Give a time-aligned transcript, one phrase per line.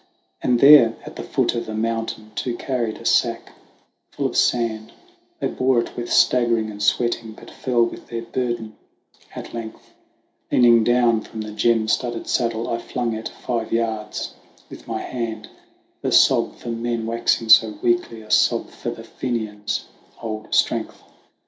[0.41, 3.51] And there at the foot of the mountain, two carried a sack
[4.11, 4.91] full of sand,
[5.39, 8.75] They bore it with staggering and sweating, but fell with their burden
[9.35, 9.93] at length:
[10.51, 14.33] Leaning down from the gem studded saddle, I flung it five yards
[14.71, 15.49] with my hand,
[16.01, 19.85] With a sob for men waxing so weakly, a sob for the Fenians'
[20.19, 21.03] old strength.